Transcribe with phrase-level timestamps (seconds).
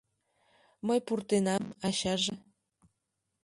[0.87, 2.33] Мый пуртенам, ачаже.